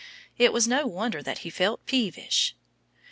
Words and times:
It 0.35 0.51
was 0.51 0.67
no 0.67 0.87
wonder 0.87 1.21
that 1.21 1.37
he 1.45 1.51
felt 1.51 1.85
peevish. 1.85 2.55